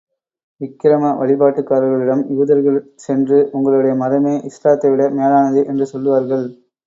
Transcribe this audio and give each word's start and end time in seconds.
விக்கிரக 0.61 1.09
வழிபாட்டுக்காரர்களிடம் 1.19 2.23
யூதர்கள் 2.29 2.79
சென்று 2.95 3.39
உங்களுடைய 3.51 3.93
மதமே 3.95 4.33
இஸ்லாத்தைவிட 4.49 5.09
மேலானது 5.11 5.63
என்று 5.65 5.85
சொல்லுவார்கள். 5.85 6.45